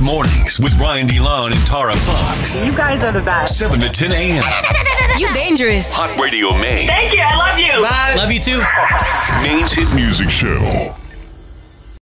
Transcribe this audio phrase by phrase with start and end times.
[0.00, 2.64] Mornings with Brian DeLon and Tara Fox.
[2.64, 3.58] You guys are the best.
[3.58, 4.44] 7 to 10 a.m.
[5.18, 5.92] You dangerous.
[5.92, 6.86] Hot Radio Maine.
[6.86, 7.20] Thank you.
[7.20, 7.82] I love you.
[7.82, 8.14] Bye.
[8.16, 8.60] Love you too.
[9.42, 10.94] Maine's hit music show.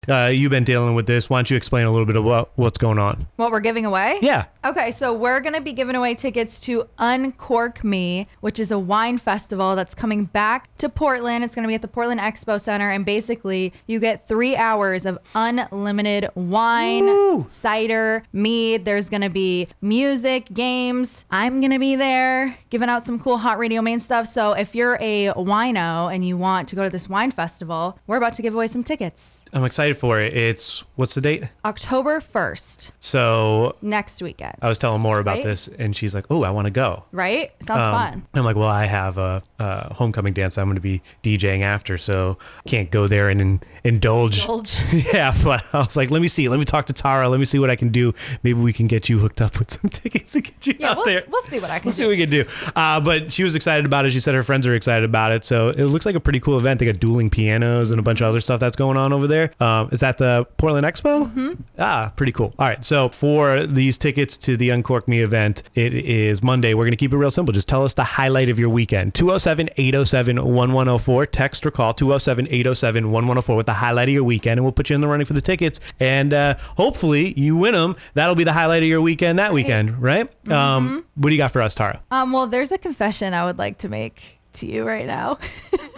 [0.07, 1.29] Uh, you've been dealing with this.
[1.29, 3.27] Why don't you explain a little bit about what's going on?
[3.35, 4.19] What we're giving away?
[4.21, 4.45] Yeah.
[4.63, 8.79] Okay, so we're going to be giving away tickets to Uncork Me, which is a
[8.79, 11.43] wine festival that's coming back to Portland.
[11.43, 12.89] It's going to be at the Portland Expo Center.
[12.89, 17.45] And basically, you get three hours of unlimited wine, Woo!
[17.49, 18.85] cider, mead.
[18.85, 21.25] There's going to be music, games.
[21.29, 24.27] I'm going to be there giving out some cool Hot Radio Maine stuff.
[24.27, 28.17] So if you're a wino and you want to go to this wine festival, we're
[28.17, 29.44] about to give away some tickets.
[29.55, 30.33] I'm excited for it.
[30.33, 31.45] It's what's the date?
[31.63, 34.55] October 1st, So next weekend.
[34.61, 35.43] I was telling more about Right?
[35.45, 37.51] this, and she's like, "Oh, I want to go." Right?
[37.61, 38.27] Sounds Um, fun.
[38.33, 41.97] I'm like, well, I have a, a homecoming dance I'm going to be DJing after,
[41.97, 44.41] so I can't go there and, in indulge.
[44.41, 44.81] Indulge.
[45.13, 47.45] yeah, but I was like, let me see, let me talk to Tara, let me
[47.45, 48.13] see what I can do.
[48.43, 50.97] Maybe we can get you hooked up with some tickets to get you Yeah, out
[50.97, 51.23] we'll, there.
[51.29, 52.43] we'll see what I can We'll see what we can do.
[52.75, 54.11] Uh, but she was excited about it.
[54.11, 55.45] She said her friends are excited about it.
[55.45, 56.79] So it looks like a pretty cool event.
[56.79, 59.51] They got dueling pianos and a bunch of other stuff that's going on over there.
[59.59, 61.25] Um, is that the Portland Expo?
[61.27, 61.53] Mm-hmm.
[61.77, 62.53] Ah, pretty cool.
[62.57, 62.83] All right.
[62.83, 66.73] So for these tickets to the Uncork Me event, it is Monday.
[66.73, 67.53] We're going to keep it real simple.
[67.53, 69.13] Just tell us the highlight of your weekend.
[69.13, 71.25] 207 807 1104.
[71.27, 74.89] Text or call 207 807 1104 with the highlight of your weekend, and we'll put
[74.89, 75.79] you in the running for the tickets.
[75.99, 77.95] And uh, hopefully you win them.
[78.13, 80.29] That'll be the highlight of your weekend that weekend, right?
[80.51, 82.01] Um, what do you got for us, Tara?
[82.11, 85.37] Um, well, there's a confession I would like to make to you right now.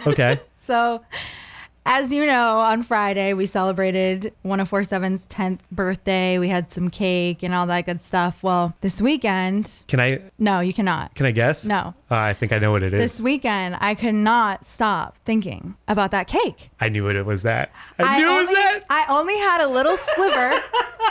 [0.06, 0.40] Okay.
[0.56, 1.02] so,
[1.90, 6.38] as you know, on Friday we celebrated 1047's 10th birthday.
[6.38, 8.42] We had some cake and all that good stuff.
[8.42, 11.14] Well, this weekend, Can I no, you cannot.
[11.14, 11.66] can I guess?
[11.66, 11.94] No.
[12.10, 13.00] Uh, I think I know what it is.
[13.00, 16.70] This weekend, I could not stop thinking about that cake.
[16.78, 17.72] I knew what it was that.
[17.98, 18.84] I, knew it was only, that.
[18.90, 20.36] I only had a little sliver.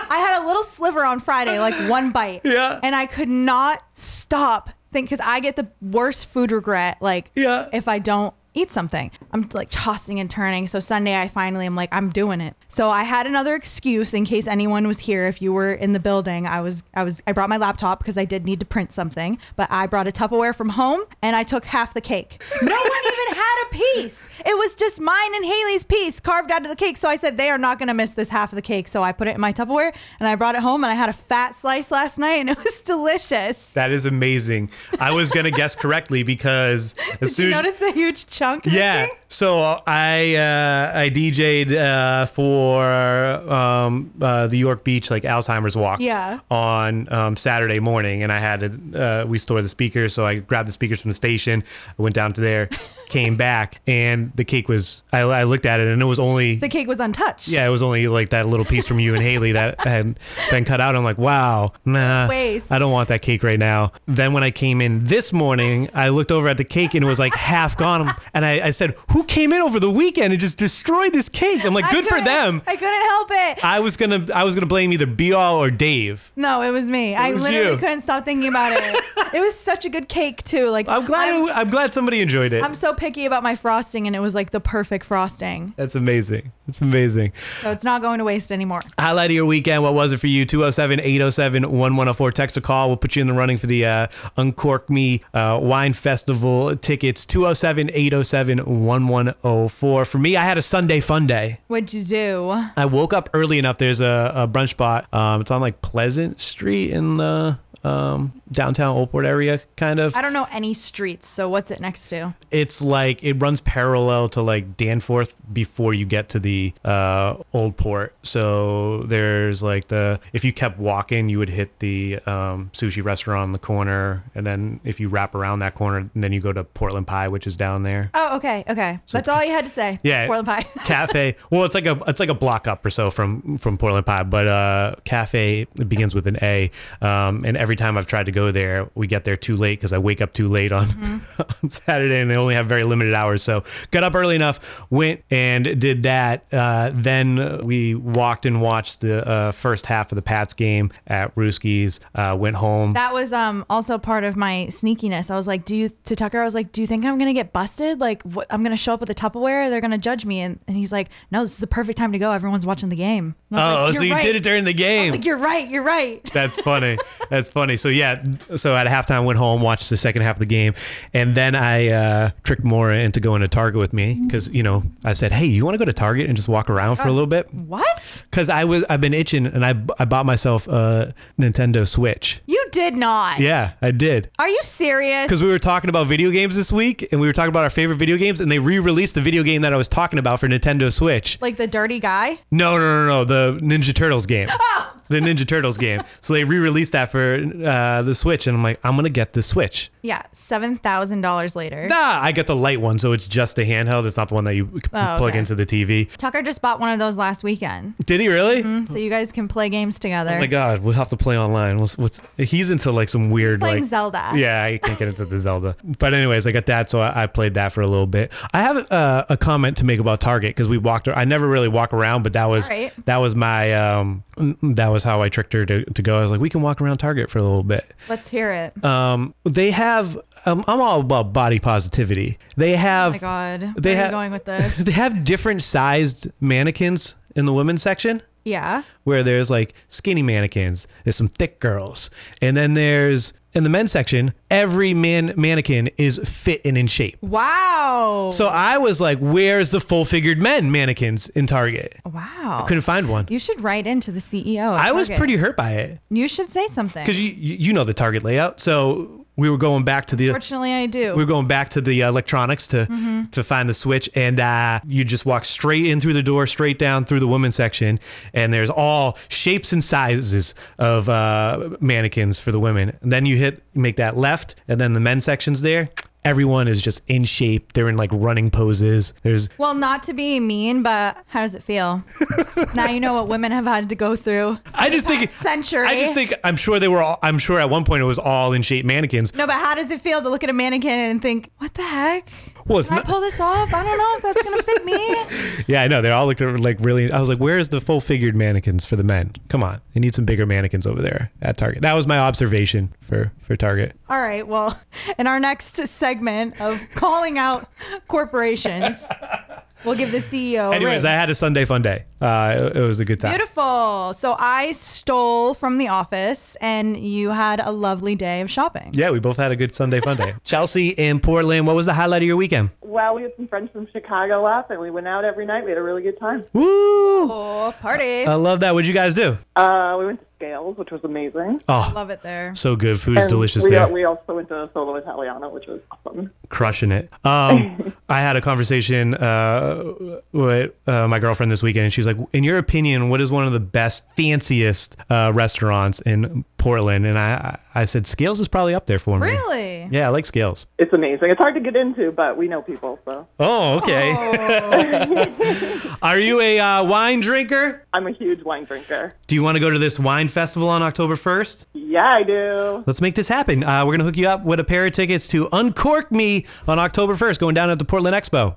[0.09, 2.41] I had a little sliver on Friday, like one bite.
[2.43, 2.79] Yeah.
[2.83, 7.67] And I could not stop think because I get the worst food regret, like Yeah.
[7.73, 9.11] if I don't eat something.
[9.31, 10.67] I'm like tossing and turning.
[10.67, 12.55] So Sunday I finally am like, I'm doing it.
[12.67, 15.27] So I had another excuse in case anyone was here.
[15.27, 18.17] If you were in the building, I was I was I brought my laptop because
[18.17, 21.43] I did need to print something, but I brought a Tupperware from home and I
[21.43, 22.41] took half the cake.
[22.61, 24.29] No one even had a piece.
[24.45, 26.97] It was just mine and Haley's piece carved out of the cake.
[26.97, 28.87] So I said they are not gonna miss this half of the cake.
[28.87, 31.09] So I put it in my Tupperware and I brought it home and I had
[31.09, 33.73] a fat slice last night and it was delicious.
[33.73, 34.71] That is amazing.
[34.99, 38.46] I was gonna guess correctly because as Did soon you as notice the huge chunk?
[38.65, 39.07] Yeah.
[39.29, 45.99] So I uh, I DJ'd uh, for um, uh, the York Beach like Alzheimer's walk.
[45.99, 46.39] Yeah.
[46.49, 50.35] On um, Saturday morning, and I had to, uh, we store the speakers, so I
[50.39, 51.63] grabbed the speakers from the station.
[51.97, 52.69] I went down to there,
[53.09, 55.03] came back, and the cake was.
[55.11, 57.47] I, I looked at it, and it was only The cake was untouched.
[57.47, 60.19] Yeah, it was only like that little piece from you and Haley that had
[60.51, 60.95] been cut out.
[60.95, 62.71] I'm like, wow, nah, Waste.
[62.71, 63.91] I don't want that cake right now.
[64.05, 67.07] Then when I came in this morning, I looked over at the cake and it
[67.07, 68.09] was like half gone.
[68.33, 71.65] And I, I said, who came in over the weekend and just destroyed this cake?
[71.65, 72.61] I'm like, good for them.
[72.67, 73.65] I couldn't help it.
[73.65, 76.31] I was gonna, I was gonna blame either Be All or Dave.
[76.35, 77.15] no, it was me.
[77.15, 77.77] I was literally you.
[77.77, 79.03] couldn't stop thinking about it.
[79.33, 80.69] it was such a good cake too.
[80.69, 82.63] Like I'm glad, I'm, I'm glad somebody enjoyed it.
[82.63, 85.73] I'm so picky about my frosting, and it was like the perfect frosting.
[85.77, 86.51] That's amazing.
[86.67, 87.31] It's amazing.
[87.61, 88.81] So it's not going to waste anymore.
[88.99, 89.83] Highlight of your weekend.
[89.83, 90.45] What was it for you?
[90.45, 92.31] 207 807 1104.
[92.31, 92.87] Text a call.
[92.89, 97.25] We'll put you in the running for the uh, Uncork Me uh, Wine Festival tickets.
[97.25, 100.05] 207 807 1104.
[100.05, 101.59] For me, I had a Sunday fun day.
[101.67, 102.49] What'd you do?
[102.75, 103.77] I woke up early enough.
[103.77, 105.11] There's a, a brunch spot.
[105.13, 110.15] Um, it's on like Pleasant Street in the um, downtown Old Port area, kind of.
[110.15, 112.33] I don't know any streets, so what's it next to?
[112.51, 117.77] It's like it runs parallel to like Danforth before you get to the uh, Old
[117.77, 118.15] Port.
[118.23, 123.43] So there's like the if you kept walking, you would hit the um, sushi restaurant
[123.43, 126.63] on the corner, and then if you wrap around that corner, then you go to
[126.63, 128.09] Portland Pie, which is down there.
[128.13, 128.99] Oh, okay, okay.
[129.05, 129.99] So That's all you had to say.
[130.07, 130.63] Yeah, Portland Pie.
[130.85, 131.35] cafe.
[131.51, 134.23] Well, it's like a it's like a block up or so from from Portland Pie,
[134.23, 136.71] but uh, cafe it begins with an A.
[137.01, 139.91] Um, and every time I've tried to go there, we get there too late because
[139.91, 140.87] I wake up too late on,
[141.63, 143.43] on Saturday, and they only have very limited hours.
[143.43, 146.45] So got up early enough, went and did that.
[146.49, 151.35] Uh, then we walked and watched the uh, first half of the Pats game at
[151.35, 151.99] Ruski's.
[152.15, 152.93] Uh, went home.
[152.93, 155.29] That was um also part of my sneakiness.
[155.29, 156.39] I was like, "Do you to Tucker?
[156.39, 157.99] I was like, do you think I'm gonna get busted?
[157.99, 158.47] Like, what?
[158.49, 159.69] I'm gonna show up with a Tupperware?
[159.69, 162.17] They're gonna judge me?" And, and he's like, "No, this is the perfect time to
[162.17, 162.31] go.
[162.31, 164.63] Everyone's watching the game." And I was oh, like, so "You're right." did it during
[164.63, 165.11] the game.
[165.11, 165.67] Like, you're right.
[165.69, 166.23] You're right.
[166.33, 166.97] That's funny.
[167.29, 167.56] That's funny.
[167.77, 168.23] So yeah,
[168.55, 170.73] so at halftime, went home, watched the second half of the game,
[171.13, 174.83] and then I uh, tricked Maura into going to Target with me because you know
[175.03, 177.11] I said, "Hey, you want to go to Target and just walk around for a
[177.11, 178.25] little bit?" What?
[178.29, 182.41] Because I was I've been itching, and I I bought myself a Nintendo Switch.
[182.45, 183.39] You did not.
[183.39, 184.29] Yeah, I did.
[184.37, 185.25] Are you serious?
[185.25, 187.69] Because we were talking about video games this week, and we were talking about our
[187.69, 190.47] favorite video games, and they re-released the video game that I was talking about for
[190.47, 191.41] Nintendo Switch.
[191.41, 192.39] Like the dirty guy?
[192.51, 194.49] No, no, no, no, the Ninja Turtles game.
[195.09, 196.01] The Ninja Turtles game.
[196.21, 199.41] So they re-released that for uh, the Switch, and I'm like, I'm gonna get the
[199.41, 199.89] Switch.
[200.01, 201.87] Yeah, $7,000 later.
[201.87, 204.05] Nah, I got the light one, so it's just a handheld.
[204.05, 204.79] It's not the one that you Oh,
[205.17, 205.39] plug okay.
[205.39, 206.09] into the TV.
[206.17, 207.95] Tucker just bought one of those last weekend.
[208.05, 208.85] Did he really?
[208.87, 210.31] So you guys can play games together.
[210.35, 211.79] Oh my god, we'll have to play online.
[211.79, 214.31] What's, what's he's into like some weird playing like Zelda.
[214.35, 215.75] Yeah, I can't get into the Zelda.
[215.99, 218.31] But anyways, I got that, so I, I played that for a little bit.
[218.53, 221.07] I have uh, a comment to make about Target because we walked.
[221.07, 222.93] I never really walk around, but that was right.
[223.05, 224.23] that was my um
[224.61, 226.17] that was how I tricked her to, to go.
[226.17, 227.93] I was like, we can walk around Target for a little bit.
[228.09, 228.83] Let's hear it.
[228.83, 230.17] Um, they have.
[230.45, 232.37] Um, I'm all about body positivity.
[232.55, 233.11] They have.
[233.11, 233.61] oh my God.
[233.63, 234.77] Where They are have you going with this?
[234.77, 238.83] They have different sized mannequins in the women's section yeah.
[239.03, 242.09] where there's like skinny mannequins, there's some thick girls,
[242.41, 247.17] and then there's in the men's section, every man mannequin is fit and in shape.
[247.21, 248.29] Wow.
[248.31, 252.65] So I was like, "Where's the full figured men mannequins in Target?" wow.
[252.67, 253.25] Couldn't find one.
[253.29, 254.73] You should write into the CEO.
[254.73, 257.03] I was pretty hurt by it You should say something.
[257.03, 258.59] because you you know the Target layout.
[258.59, 261.13] So we were going back to the Fortunately, I do.
[261.15, 263.25] we were going back to the electronics to Mm-hmm.
[263.31, 266.79] to find the switch, and uh, you just walk straight in through the door, straight
[266.79, 267.99] down through the women's section,
[268.33, 272.97] and there's all shapes and sizes of uh, mannequins for the women.
[273.01, 275.89] And then you hit make that left, and then the men's section's there.
[276.23, 277.73] Everyone is just in shape.
[277.73, 279.13] They're in like running poses.
[279.23, 282.03] There's well, not to be mean, but how does it feel?
[282.75, 284.57] now you know what women have had to go through.
[284.73, 285.85] I just think century.
[285.85, 287.01] I just think I'm sure they were.
[287.01, 289.35] all I'm sure at one point it was all in shape mannequins.
[289.35, 291.83] No, but how does it feel to look at a mannequin and think, what the
[291.83, 292.29] heck?
[292.67, 293.73] Well, it's Can I not- pull this off?
[293.73, 295.63] I don't know if that's gonna fit me.
[295.67, 296.01] Yeah, I know.
[296.01, 297.11] They all looked like really.
[297.11, 299.31] I was like, "Where's the full figured mannequins for the men?
[299.49, 302.93] Come on, they need some bigger mannequins over there at Target." That was my observation
[303.01, 303.93] for for Target.
[304.09, 304.47] All right.
[304.47, 304.79] Well,
[305.19, 307.67] in our next segment of calling out
[308.07, 309.09] corporations,
[309.87, 310.73] we'll give the CEO.
[310.73, 311.13] Anyways, ring.
[311.13, 312.05] I had a Sunday fun day.
[312.19, 313.31] Uh, it, it was a good time.
[313.31, 314.13] Beautiful.
[314.13, 318.91] So I stole from the office, and you had a lovely day of shopping.
[318.93, 320.33] Yeah, we both had a good Sunday fun day.
[320.43, 321.65] Chelsea in Portland.
[321.65, 322.69] What was the highlight of your weekend?
[322.81, 325.63] Well, we had some friends from Chicago up, and we went out every night.
[325.63, 326.43] We had a really good time.
[326.53, 326.63] Woo!
[326.65, 328.25] Oh, party!
[328.25, 328.73] I love that.
[328.73, 329.37] What'd you guys do?
[329.55, 331.61] Uh, we went to Scales, which was amazing.
[331.67, 332.53] Oh, Love it there.
[332.53, 332.99] so good.
[332.99, 333.87] Food's And delicious we, there.
[333.87, 336.31] we also went to Solo Italiano, which was awesome.
[336.49, 337.09] crushing it.
[337.25, 339.93] Um, I had a conversation uh,
[340.31, 343.47] with uh, my girlfriend this weekend, and she's like, "In your opinion, what is one
[343.47, 348.73] of the best, fanciest uh, restaurants in Portland?" And I, I said, "Scales is probably
[348.73, 349.87] up there for me." Really?
[349.91, 350.67] Yeah, I like Scales.
[350.77, 351.29] It's amazing.
[351.29, 354.11] It's hard to get into, but we know people, so Oh, okay.
[356.01, 357.85] Are you a uh, wine drinker?
[357.93, 359.15] I'm a huge wine drinker.
[359.27, 361.67] Do you want to go to this wine festival on October 1st?
[361.73, 362.83] Yeah, I do.
[362.85, 363.63] Let's make this happen.
[363.63, 366.45] Uh, we're going to hook you up with a pair of tickets to Uncork Me
[366.67, 368.55] on October 1st, going down at the Portland Expo.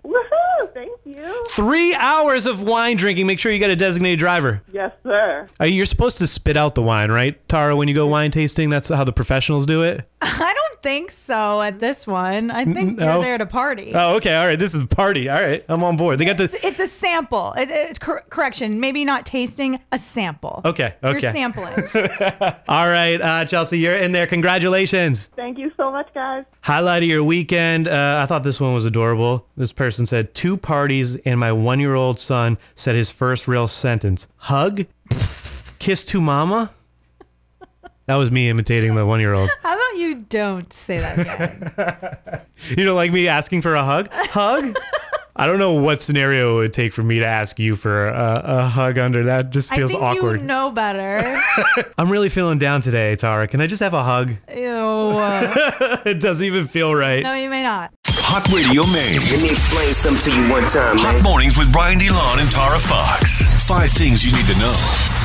[1.10, 1.14] Woohoo!
[1.14, 1.44] Thank you.
[1.50, 3.26] Three hours of wine drinking.
[3.26, 4.62] Make sure you got a designated driver.
[4.72, 5.46] Yes, sir.
[5.62, 7.76] You're supposed to spit out the wine, right, Tara?
[7.76, 10.06] When you go wine tasting, that's how the professionals do it.
[10.22, 12.50] I don't think so at this one.
[12.50, 13.14] I think no.
[13.14, 13.92] you're there to party.
[13.94, 14.58] Oh, okay, all right.
[14.58, 15.28] This is a party.
[15.28, 16.18] All right, I'm on board.
[16.18, 16.66] They got It's, the.
[16.66, 17.52] it's a sample.
[17.56, 20.62] It, it, cor- correction, maybe not tasting, a sample.
[20.64, 21.12] Okay, Okay.
[21.20, 21.74] You're sampling.
[22.68, 24.26] All right, uh, Chelsea, you're in there.
[24.26, 25.26] Congratulations.
[25.36, 26.44] Thank you so much, guys.
[26.62, 27.88] Highlight of your weekend.
[27.88, 29.46] Uh, I thought this one was adorable.
[29.56, 34.86] This person said two parties, and my one-year-old son said his first real sentence: "Hug,
[35.78, 36.70] kiss to mama."
[38.06, 39.48] That was me imitating the one-year-old.
[39.62, 39.69] How about you
[40.30, 42.40] don't say that again?
[42.76, 44.08] You don't like me asking for a hug?
[44.12, 44.76] Hug?
[45.34, 48.42] I don't know what scenario it would take for me to ask you for a,
[48.44, 49.50] a hug under that.
[49.50, 50.40] Just feels I think awkward.
[50.40, 51.40] you know better.
[51.98, 53.48] I'm really feeling down today, Tara.
[53.48, 54.30] Can I just have a hug?
[54.54, 54.58] Ew.
[56.10, 57.22] it doesn't even feel right.
[57.22, 57.92] No, you may not.
[58.06, 59.18] Hot Radio Maine.
[59.32, 61.22] Let me explain something to you one time, Hot man.
[61.22, 63.46] mornings with Brian DeLon and Tara Fox.
[63.66, 65.19] Five things you need to know.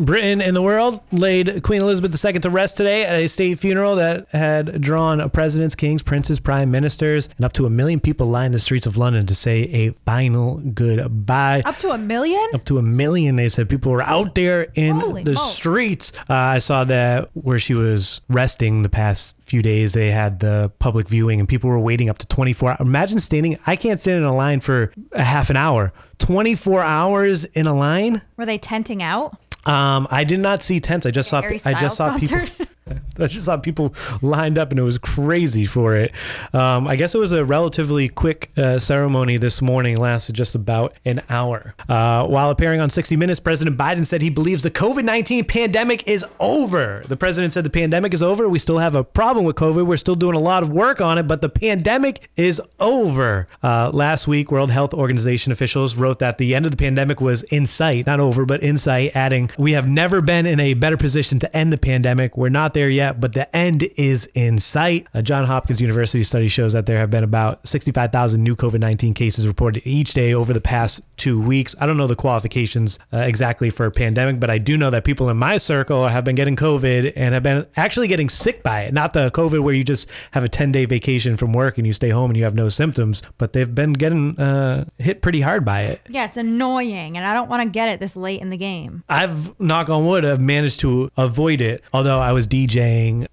[0.00, 3.96] Britain and the world laid Queen Elizabeth II to rest today at a state funeral
[3.96, 8.54] that had drawn presidents, kings, princes, prime ministers, and up to a million people lined
[8.54, 11.62] the streets of London to say a final goodbye.
[11.64, 12.44] Up to a million?
[12.54, 16.12] Up to a million, they said people were out there in Holy the streets.
[16.28, 20.72] Uh, I saw that where she was resting the past few days, they had the
[20.78, 22.80] public viewing and people were waiting up to 24 hours.
[22.80, 25.92] Imagine standing, I can't stand in a line for a half an hour.
[26.18, 28.22] 24 hours in a line?
[28.36, 29.36] Were they tenting out?
[29.66, 31.06] Um, I did not see tents.
[31.06, 31.42] I just saw.
[31.42, 32.66] Harry I just saw Styles people.
[33.18, 36.12] I just saw people lined up, and it was crazy for it.
[36.52, 39.96] Um, I guess it was a relatively quick uh, ceremony this morning.
[39.96, 41.74] Lasted just about an hour.
[41.88, 46.06] Uh, while appearing on 60 Minutes, President Biden said he believes the COVID 19 pandemic
[46.08, 47.02] is over.
[47.06, 48.48] The president said the pandemic is over.
[48.48, 49.86] We still have a problem with COVID.
[49.86, 53.46] We're still doing a lot of work on it, but the pandemic is over.
[53.62, 57.42] Uh, last week, World Health Organization officials wrote that the end of the pandemic was
[57.44, 60.96] in sight, not over, but in sight, adding, We have never been in a better
[60.96, 62.36] position to end the pandemic.
[62.36, 65.06] We're not there yet, but the end is in sight.
[65.14, 69.14] A John Hopkins University study shows that there have been about 65,000 new COVID 19
[69.14, 71.74] cases reported each day over the past two weeks.
[71.80, 75.04] I don't know the qualifications uh, exactly for a pandemic, but I do know that
[75.04, 78.82] people in my circle have been getting COVID and have been actually getting sick by
[78.82, 78.94] it.
[78.94, 81.92] Not the COVID where you just have a 10 day vacation from work and you
[81.92, 85.64] stay home and you have no symptoms, but they've been getting uh, hit pretty hard
[85.64, 86.00] by it.
[86.08, 89.04] Yeah, it's annoying, and I don't want to get it this late in the game.
[89.08, 91.84] I've knock on wood, I've managed to avoid it.
[91.92, 92.69] Although I was DJing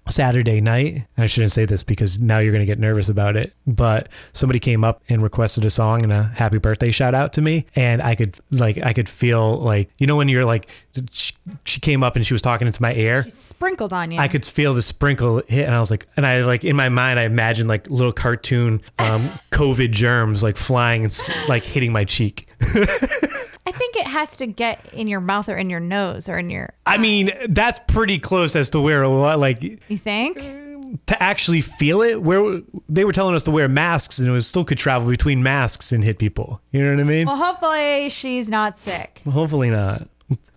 [0.08, 3.52] Saturday night, I shouldn't say this because now you're gonna get nervous about it.
[3.66, 7.40] But somebody came up and requested a song and a happy birthday shout out to
[7.40, 10.68] me, and I could like I could feel like you know when you're like
[11.12, 13.24] she, she came up and she was talking into my ear.
[13.24, 14.18] Sprinkled on you.
[14.18, 16.88] I could feel the sprinkle hit, and I was like, and I like in my
[16.88, 21.18] mind, I imagined like little cartoon um, COVID germs like flying and
[21.48, 22.48] like hitting my cheek.
[23.68, 26.48] I think it has to get in your mouth or in your nose or in
[26.48, 26.72] your.
[26.86, 30.38] I mean, that's pretty close as to where like You think?
[30.40, 34.32] Um, to actually feel it where they were telling us to wear masks and it
[34.32, 37.36] was still could travel between masks and hit people you know what i mean Well,
[37.36, 39.20] hopefully she's not sick.
[39.30, 40.08] hopefully not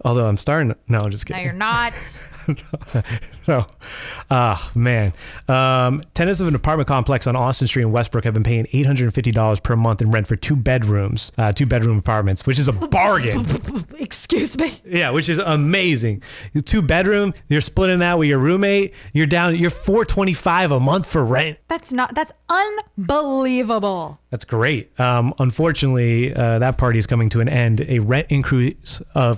[0.05, 1.41] although i'm starting no I'm just kidding.
[1.41, 1.93] No, you're not.
[3.47, 3.65] no
[4.31, 5.13] ah man
[5.47, 9.61] um, tenants of an apartment complex on austin street in westbrook have been paying $850
[9.63, 13.45] per month in rent for two bedrooms uh, two bedroom apartments which is a bargain
[13.99, 14.71] Excuse me.
[14.85, 16.23] yeah which is amazing
[16.65, 21.23] two bedroom you're splitting that with your roommate you're down you're 425 a month for
[21.23, 22.15] rent That's not.
[22.15, 24.19] That's unbelievable.
[24.29, 24.97] That's great.
[24.99, 27.81] Um, unfortunately, uh, that party is coming to an end.
[27.81, 29.37] A rent increase of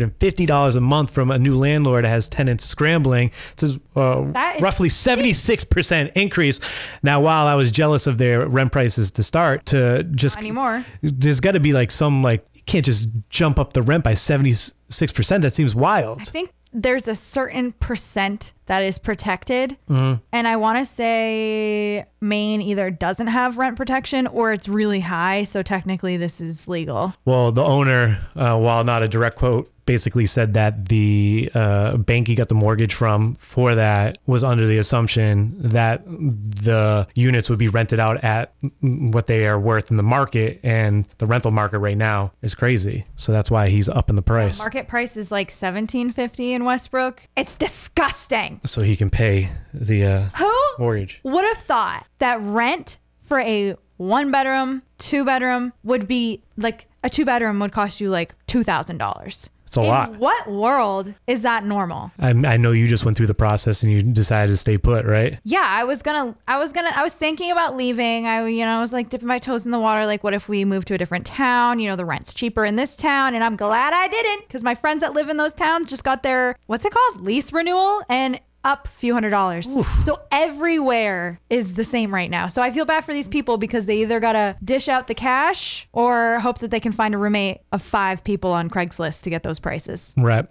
[0.00, 3.30] $650 a month from a new landlord has tenants scrambling.
[3.52, 6.60] It's uh, roughly 76% increase.
[7.02, 10.84] Now, while I was jealous of their rent prices to start, to just Not anymore.
[11.02, 14.12] there's got to be like some like you can't just jump up the rent by
[14.12, 15.40] 76%.
[15.42, 16.20] That seems wild.
[16.20, 19.76] I think there's a certain percent that is protected.
[19.88, 20.22] Mm-hmm.
[20.32, 25.42] And I want to say Maine either doesn't have rent protection or it's really high.
[25.42, 27.12] So technically, this is legal.
[27.24, 32.28] Well, the owner, uh, while not a direct quote, basically said that the uh, bank
[32.28, 37.58] he got the mortgage from for that was under the assumption that the units would
[37.58, 41.80] be rented out at what they are worth in the market, and the rental market
[41.80, 43.04] right now is crazy.
[43.16, 47.26] So that's why he's up in the price, Market price is like 1750 in Westbrook.
[47.36, 48.60] It's disgusting.
[48.64, 51.20] so he can pay the uh, Who mortgage.
[51.24, 57.10] would have thought that rent for a one bedroom, two bedroom would be like a
[57.10, 59.48] two bedroom would cost you like $2,000?
[59.64, 60.16] It's a In lot.
[60.16, 62.10] what world is that normal?
[62.18, 65.04] I, I know you just went through the process and you decided to stay put,
[65.06, 65.38] right?
[65.44, 68.26] Yeah, I was gonna, I was gonna, I was thinking about leaving.
[68.26, 70.06] I, you know, I was like dipping my toes in the water.
[70.06, 71.78] Like, what if we move to a different town?
[71.78, 74.74] You know, the rent's cheaper in this town, and I'm glad I didn't because my
[74.74, 78.40] friends that live in those towns just got their what's it called lease renewal and
[78.64, 79.76] up a few hundred dollars.
[80.04, 82.46] So everywhere is the same right now.
[82.46, 85.88] So I feel bad for these people because they either gotta dish out the cash
[85.92, 89.42] or hope that they can find a roommate of five people on Craigslist to get
[89.42, 90.14] those prices.
[90.16, 90.46] Right.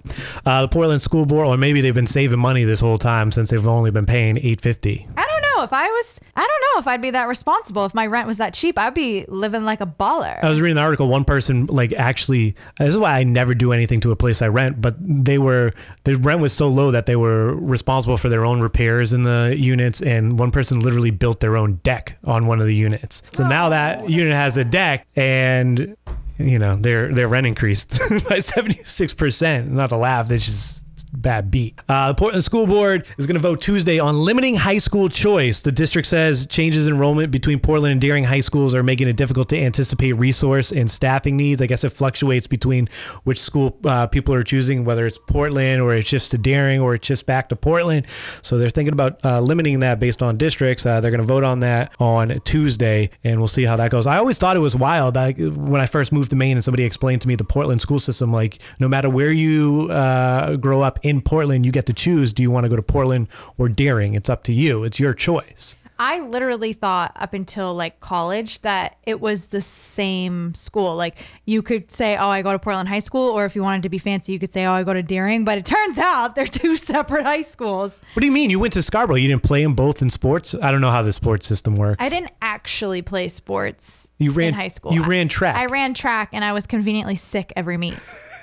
[0.46, 3.50] Uh, the Portland School Board, or maybe they've been saving money this whole time since
[3.50, 5.29] they've only been paying 850 I don't
[5.60, 6.20] know if I was.
[6.36, 7.86] I don't know if I'd be that responsible.
[7.86, 10.42] If my rent was that cheap, I'd be living like a baller.
[10.44, 11.08] I was reading the article.
[11.08, 12.56] One person like actually.
[12.78, 14.82] This is why I never do anything to a place I rent.
[14.82, 15.74] But they were
[16.04, 19.56] the rent was so low that they were responsible for their own repairs in the
[19.58, 23.24] units, and one person literally built their own deck on one of the units.
[23.32, 23.70] So now oh.
[23.72, 25.96] that unit has a deck, and
[26.38, 28.00] you know their their rent increased
[28.30, 29.72] by seventy six percent.
[29.72, 30.32] Not to laugh.
[30.32, 31.80] It's just bad beat.
[31.88, 35.62] Uh, the Portland School Board is going to vote Tuesday on limiting high school choice.
[35.62, 39.16] The district says changes in enrollment between Portland and Deering high schools are making it
[39.16, 41.62] difficult to anticipate resource and staffing needs.
[41.62, 42.88] I guess it fluctuates between
[43.24, 46.96] which school uh, people are choosing, whether it's Portland or it shifts to Deering or
[46.96, 48.06] it shifts back to Portland.
[48.42, 50.86] So they're thinking about uh, limiting that based on districts.
[50.86, 54.08] Uh, they're going to vote on that on Tuesday, and we'll see how that goes.
[54.08, 55.18] I always thought it was wild.
[55.18, 58.00] I, when I first moved to Maine and somebody explained to me the Portland school
[58.00, 62.34] system, like no matter where you uh, grow up in Portland, you get to choose
[62.34, 63.28] do you want to go to Portland
[63.58, 64.14] or Deering?
[64.16, 64.84] It's up to you.
[64.84, 65.78] It's your choice.
[66.02, 70.96] I literally thought up until like college that it was the same school.
[70.96, 73.84] Like you could say, "Oh, I go to Portland High School," or if you wanted
[73.84, 76.36] to be fancy, you could say, "Oh, I go to Deering." But it turns out
[76.36, 78.00] they're two separate high schools.
[78.14, 78.50] What do you mean?
[78.50, 79.18] You went to Scarborough.
[79.18, 80.56] You didn't play them both in sports?
[80.64, 81.98] I don't know how the sports system works.
[82.06, 84.94] I didn't actually play sports You ran- in high school.
[84.94, 85.58] you ran track.
[85.58, 88.00] I ran track and I was conveniently sick every meet.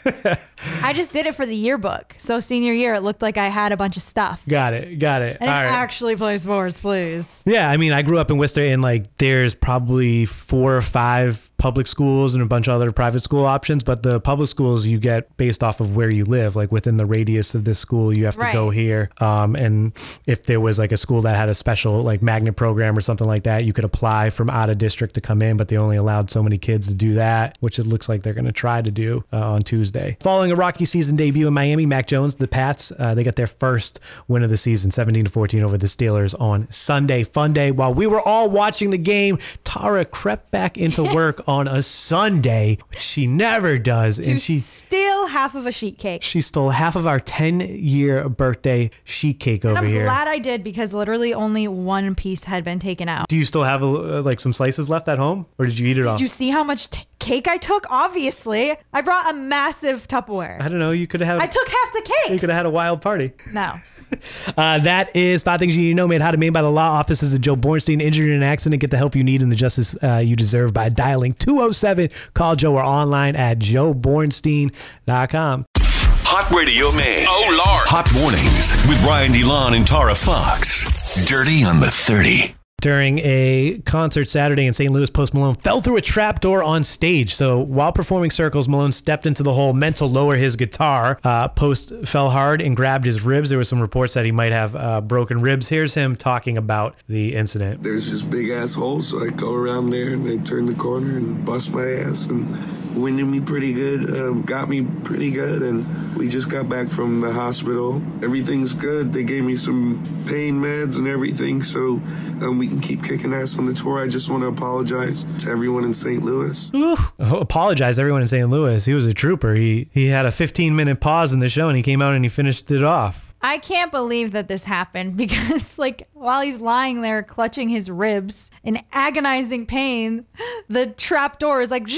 [0.83, 2.15] I just did it for the yearbook.
[2.19, 4.43] So senior year, it looked like I had a bunch of stuff.
[4.49, 4.99] Got it.
[4.99, 5.39] Got it.
[5.41, 7.43] I All actually play sports, please.
[7.47, 11.51] Yeah, I mean, I grew up in Worcester, and like, there's probably four or five
[11.59, 13.83] public schools and a bunch of other private school options.
[13.83, 17.07] But the public schools you get based off of where you live, like within the
[17.07, 18.53] radius of this school, you have to Right.
[18.53, 19.11] go here.
[19.21, 19.93] Um, and
[20.27, 23.27] if there was like a school that had a special like magnet program or something
[23.27, 25.97] like that, you could apply from out of district to come in, but they only
[25.97, 28.83] allowed so many kids to do that, which it looks like they're going to try
[28.83, 30.17] to do uh, on Tuesday.
[30.21, 33.47] Following a rocky season debut in Miami, Mac Jones, the Pats, uh, they got their
[33.47, 33.99] first
[34.29, 37.25] win of the season, 17 to 14 over the Steelers on Sunday.
[37.25, 37.71] Fun day.
[37.71, 42.79] While we were all watching the game, Tara crept back into work on a Sunday,
[42.89, 46.23] which she never does, and she steal half of a sheet cake.
[46.23, 50.01] she stole half of our 10 year birthday sheet cake over here.
[50.01, 53.29] I'm glad I did because literally only one piece had been taken out.
[53.29, 55.99] Do you still have uh, like some slices left at home, or did you eat
[55.99, 56.17] it all?
[56.17, 57.87] Did you see how much t- cake I took?
[57.91, 60.61] Obviously, I brought a massive Tupperware.
[60.61, 60.91] I don't know.
[60.91, 61.41] You could have.
[61.41, 62.35] I took half the cake.
[62.35, 63.33] You could have had a wild party.
[63.53, 63.73] No.
[64.57, 66.71] Uh, that is five things you need to know made how to made by the
[66.71, 68.01] law offices of Joe Bornstein.
[68.01, 70.73] Injured in an accident, get the help you need and the justice uh, you deserve
[70.73, 72.09] by dialing 207.
[72.33, 75.67] Call Joe or online at joebornstein.com.
[75.79, 77.27] Hot Radio Man.
[77.29, 77.89] Oh, Lord.
[77.89, 80.87] Hot Mornings with Brian DeLon and Tara Fox.
[81.27, 82.56] Dirty on the 30.
[82.83, 84.93] During a concert Saturday in St.
[84.93, 87.35] Louis, Post Malone fell through a trapdoor on stage.
[87.35, 91.19] So while performing circles, Malone stepped into the hole, meant to lower his guitar.
[91.25, 93.49] Uh, Post fell hard and grabbed his ribs.
[93.49, 95.69] There were some reports that he might have uh, broken ribs.
[95.69, 97.83] Here's him talking about the incident.
[97.83, 101.17] There's this big ass hole, so I go around there and I turn the corner
[101.17, 102.57] and bust my ass and
[102.97, 107.21] winded me pretty good, um, got me pretty good, and we just got back from
[107.21, 108.03] the hospital.
[108.23, 109.13] Everything's good.
[109.13, 112.01] They gave me some pain meds and everything, so
[112.43, 113.99] um, we can keep kicking ass on the tour.
[114.03, 116.23] I just want to apologize to everyone in St.
[116.23, 116.71] Louis.
[116.75, 117.13] Oof.
[117.19, 118.49] Apologize everyone in St.
[118.49, 118.85] Louis.
[118.85, 119.55] He was a trooper.
[119.55, 122.25] He he had a 15 minute pause in the show and he came out and
[122.25, 123.26] he finished it off.
[123.43, 128.51] I can't believe that this happened because, like, while he's lying there clutching his ribs
[128.65, 130.27] in agonizing pain,
[130.69, 131.89] the trap door is like,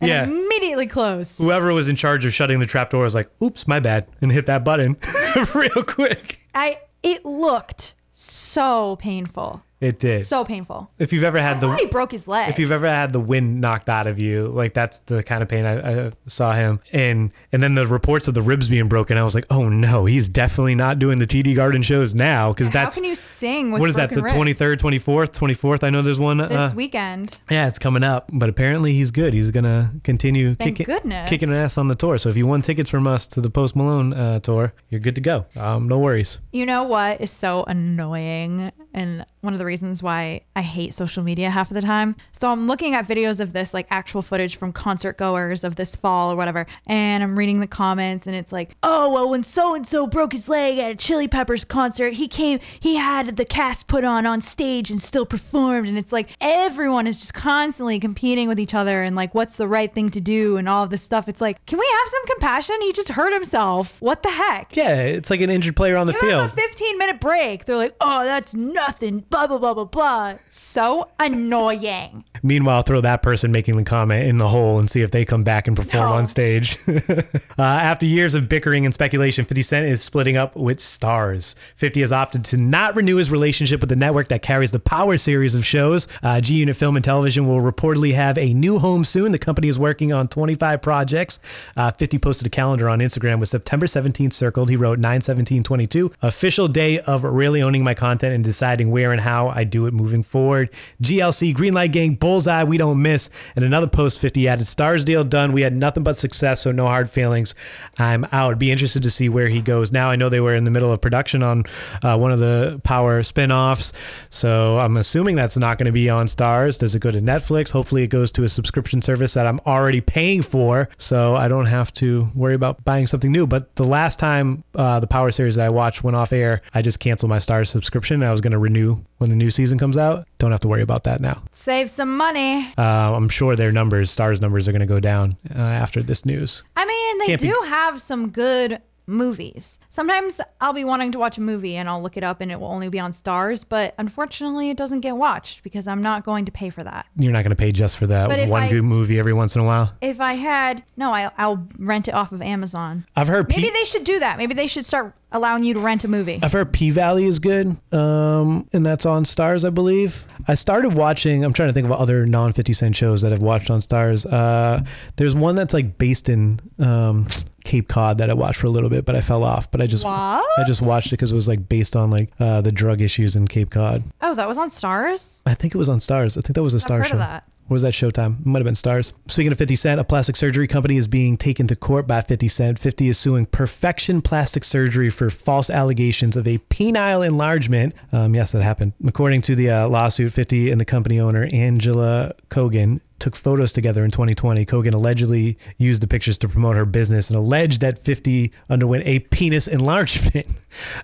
[0.00, 0.24] Yeah.
[0.24, 1.40] immediately closed.
[1.42, 4.30] Whoever was in charge of shutting the trap door was like, "Oops, my bad," and
[4.30, 4.96] hit that button
[5.54, 6.38] real quick.
[6.54, 6.78] I.
[7.02, 9.62] It looked so painful.
[9.84, 10.24] It did.
[10.24, 10.90] So painful.
[10.98, 12.48] if you've ever had I the he broke his leg.
[12.48, 15.48] if you've ever had the wind knocked out of you, like that's the kind of
[15.50, 16.80] pain I, I saw him.
[16.90, 17.32] in.
[17.52, 20.26] and then the reports of the ribs being broken, I was like, oh no, he's
[20.26, 23.80] definitely not doing the TD Garden shows now because How that's can you sing with
[23.80, 25.84] what is that the twenty third, twenty fourth, twenty fourth.
[25.84, 26.38] I know there's one.
[26.38, 27.40] This uh, weekend.
[27.50, 29.34] yeah, it's coming up, but apparently he's good.
[29.34, 31.28] He's gonna continue Thank kicking goodness.
[31.28, 32.16] kicking ass on the tour.
[32.16, 35.16] So if you won tickets from us to the Post Malone uh, tour, you're good
[35.16, 35.44] to go.
[35.56, 36.40] Um, no worries.
[36.52, 41.22] You know what is so annoying and one of the reasons why I hate social
[41.22, 42.16] media half of the time.
[42.32, 45.94] So I'm looking at videos of this, like actual footage from concert goers of this
[45.96, 49.74] fall or whatever, and I'm reading the comments, and it's like, oh, well, when so
[49.74, 53.44] and so broke his leg at a Chili Peppers concert, he came, he had the
[53.44, 55.88] cast put on on stage and still performed.
[55.88, 59.68] And it's like everyone is just constantly competing with each other and like, what's the
[59.68, 61.28] right thing to do and all of this stuff.
[61.28, 62.76] It's like, can we have some compassion?
[62.80, 64.00] He just hurt himself.
[64.00, 64.76] What the heck?
[64.76, 66.46] Yeah, it's like an injured player on the Give field.
[66.46, 67.64] a 15 minute break.
[67.64, 69.20] They're like, oh, that's nothing.
[69.34, 70.34] Blah, blah, blah, blah, blah.
[70.46, 72.22] So annoying.
[72.44, 75.42] Meanwhile, throw that person making the comment in the hole and see if they come
[75.42, 76.12] back and perform No.
[76.12, 76.78] on stage.
[76.88, 77.22] uh,
[77.58, 81.56] after years of bickering and speculation, 50 Cent is splitting up with Starz.
[81.74, 85.16] 50 has opted to not renew his relationship with the network that carries the Power
[85.16, 86.06] series of shows.
[86.22, 89.32] Uh, G Unit Film and Television will reportedly have a new home soon.
[89.32, 91.40] The company is working on 25 projects.
[91.76, 94.68] Uh, 50 posted a calendar on Instagram with September 17th circled.
[94.68, 99.48] He wrote 91722, official day of really owning my content and deciding where and how
[99.48, 100.70] I do it moving forward.
[101.02, 103.30] GLC, Greenlight Gang, Bullseye, we don't miss.
[103.56, 105.52] And another post 50 added, Starz deal done.
[105.52, 107.54] We had nothing but success, so no hard feelings.
[107.98, 108.58] I'm out.
[108.58, 109.92] Be interested to see where he goes.
[109.92, 111.64] Now I know they were in the middle of production on
[112.02, 113.92] uh, one of the Power spin-offs,
[114.30, 116.78] so I'm assuming that's not going to be on Starz.
[116.78, 117.72] Does it go to Netflix?
[117.72, 121.66] Hopefully it goes to a subscription service that I'm already paying for, so I don't
[121.66, 123.46] have to worry about buying something new.
[123.46, 126.82] But the last time uh, the Power series that I watched went off air, I
[126.82, 128.22] just canceled my Starz subscription.
[128.22, 130.26] I was going to renew when the new season comes out.
[130.38, 131.42] Don't have to worry about that now.
[131.50, 132.72] Save some money.
[132.76, 136.26] Uh, I'm sure their numbers, Starz numbers, are going to go down uh, after this
[136.26, 136.62] news.
[136.76, 139.78] I mean, they Can't be- do have some good movies.
[139.90, 142.58] Sometimes I'll be wanting to watch a movie and I'll look it up and it
[142.58, 146.44] will only be on Starz, but unfortunately it doesn't get watched because I'm not going
[146.46, 147.06] to pay for that.
[147.16, 149.54] You're not going to pay just for that But one I- good movie every once
[149.54, 149.94] in a while.
[150.00, 153.04] If I had, no, I, I'll rent it off of Amazon.
[153.16, 154.38] I've heard Maybe P- they should do that.
[154.38, 156.38] Maybe they should start allowing you to rent a movie.
[156.42, 160.26] I've heard P Valley is good, um, and that's on Starz, I believe.
[160.46, 161.44] I started watching.
[161.44, 164.30] I'm trying to think of other non 50 Cent shows that I've watched on Starz.
[164.32, 164.84] Uh,
[165.16, 167.26] there's one that's like based in um,
[167.64, 169.70] Cape Cod that I watched for a little bit, but I fell off.
[169.70, 170.44] But I just What?
[170.58, 173.36] I just watched it because it was like based on like uh, the drug issues
[173.36, 174.04] in Cape Cod.
[174.20, 175.42] Oh, that was on Starz?
[175.46, 176.38] I think it was on Starz.
[176.38, 177.16] I think that was a Star heard of show.
[177.18, 177.44] that.
[177.70, 178.40] Or was that Showtime?
[178.40, 179.14] It might have been Starz.
[179.26, 182.46] Speaking of 50 Cent, a plastic surgery company is being taken to court by 50
[182.46, 182.78] Cent.
[182.78, 187.94] 50 is suing Perfection Plastic Surgery for false allegations of a penile enlargement.
[188.12, 188.92] Um, yes, that happened.
[189.06, 194.04] According to the uh, lawsuit, 50 and the company owner, Angela Kogan, took photos together
[194.04, 194.64] in 2020.
[194.66, 199.20] Kogan allegedly used the pictures to promote her business and alleged that 50 underwent a
[199.20, 200.46] penis enlargement.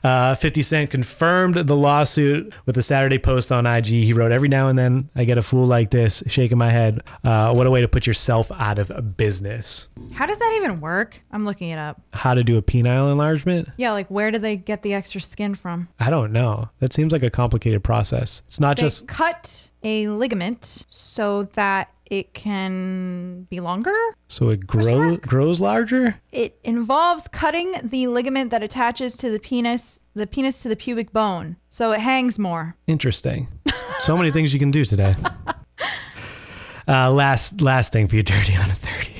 [0.03, 3.87] Uh, 50 Cent confirmed the lawsuit with a Saturday post on IG.
[3.87, 6.99] He wrote, Every now and then I get a fool like this shaking my head.
[7.23, 9.87] Uh, what a way to put yourself out of business.
[10.13, 11.23] How does that even work?
[11.31, 12.01] I'm looking it up.
[12.13, 13.69] How to do a penile enlargement?
[13.77, 15.87] Yeah, like where do they get the extra skin from?
[16.01, 16.71] I don't know.
[16.81, 18.43] That seems like a complicated process.
[18.47, 19.07] It's not They just.
[19.07, 23.95] cut a ligament so that it can be longer.
[24.29, 26.21] So it grows grows larger?
[26.33, 31.13] It involves cutting the ligament that attaches to the penis, the penis to the pubic
[31.13, 32.77] bone, so it hangs more.
[32.87, 33.49] Interesting.
[34.01, 35.15] so many things you can do today.
[36.89, 39.20] Uh, last last thing for you, dirty on a thirty.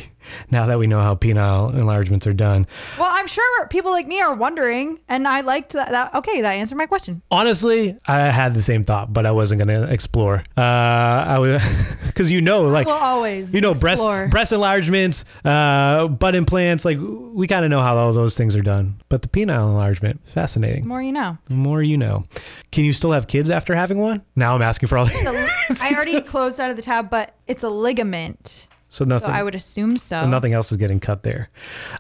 [0.51, 2.67] Now that we know how penile enlargements are done,
[2.99, 5.91] Well, I'm sure people like me are wondering, and I liked that.
[5.91, 7.23] that okay, that answered my question.
[7.31, 10.45] honestly, I had the same thought, but I wasn't gonna explore.
[10.57, 11.63] Uh, I was
[12.07, 14.29] because you know, like will always you know, breast explore.
[14.29, 16.85] breast enlargements, uh, butt implants.
[16.85, 20.21] Like we kind of know how all those things are done, but the penile enlargement,
[20.27, 20.87] fascinating.
[20.87, 21.39] More you know.
[21.47, 22.25] The more you know.
[22.73, 24.23] Can you still have kids after having one?
[24.37, 25.79] Now I'm asking for all the.
[25.83, 29.31] I already closed out of the tab, but it's a ligament, So so nothing.
[29.31, 30.21] I would assume so.
[30.21, 31.49] So nothing else is getting cut there.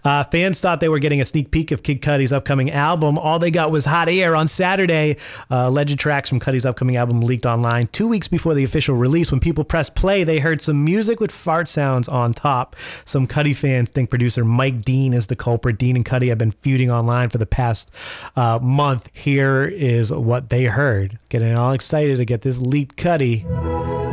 [0.05, 3.17] Uh, fans thought they were getting a sneak peek of Kid Cudi's upcoming album.
[3.17, 5.17] All they got was hot air on Saturday.
[5.51, 9.31] Uh, alleged tracks from Cudi's upcoming album leaked online two weeks before the official release.
[9.31, 12.77] When people pressed play, they heard some music with fart sounds on top.
[13.07, 15.79] Some Cudi fans think producer Mike Dean is the culprit.
[15.79, 17.95] Dean and Cudi have been feuding online for the past
[18.37, 19.09] uh, month.
[19.15, 21.19] Here is what they heard.
[21.31, 24.10] Getting all excited to get this leaked Cudi.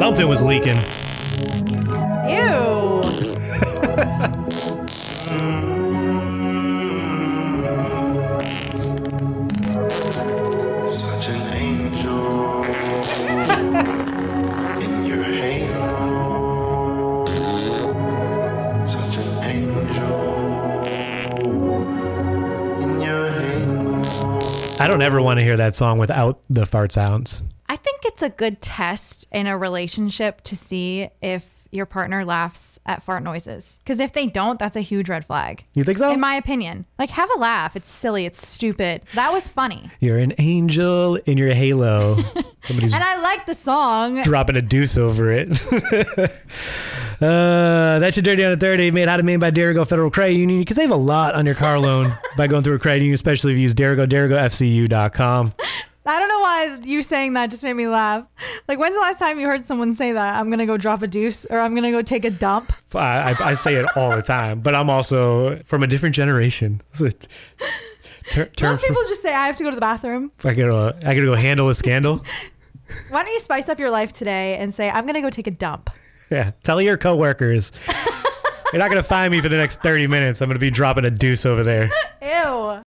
[0.00, 0.78] Something was leaking.
[2.26, 3.02] Ew.
[10.90, 12.64] Such an angel
[14.80, 17.26] in your halo.
[18.86, 20.16] Such an angel
[22.80, 24.02] in your halo.
[24.80, 27.42] I don't ever want to hear that song without the fart sounds.
[28.20, 33.22] It's a good test in a relationship to see if your partner laughs at fart
[33.22, 33.80] noises.
[33.82, 35.64] Because if they don't, that's a huge red flag.
[35.74, 36.12] You think so?
[36.12, 36.84] In my opinion.
[36.98, 37.76] Like, have a laugh.
[37.76, 38.26] It's silly.
[38.26, 39.04] It's stupid.
[39.14, 39.90] That was funny.
[40.00, 42.16] You're an angel in your halo.
[42.62, 44.20] Somebody's And I like the song.
[44.20, 45.48] dropping a deuce over it.
[47.22, 50.34] uh, that's your Dirty on a 30 made out of made by Dirigo Federal Credit
[50.34, 50.58] Union.
[50.58, 53.14] You can save a lot on your car loan by going through a credit union,
[53.14, 55.54] especially if you use Dirigo, DirigoFCU.com.
[56.10, 58.26] I don't know why you saying that just made me laugh.
[58.66, 60.40] Like, when's the last time you heard someone say that?
[60.40, 62.72] I'm going to go drop a deuce or I'm going to go take a dump.
[62.94, 66.80] I, I, I say it all the time, but I'm also from a different generation.
[68.22, 70.30] It's ter- term Most people just say, I have to go to the bathroom.
[70.44, 72.24] I gotta, I gotta go handle a scandal.
[73.08, 75.46] Why don't you spice up your life today and say, I'm going to go take
[75.46, 75.90] a dump?
[76.30, 76.52] Yeah.
[76.62, 77.72] Tell your coworkers.
[78.72, 80.40] You're not gonna find me for the next 30 minutes.
[80.40, 81.90] I'm gonna be dropping a deuce over there.
[82.22, 82.82] Ew.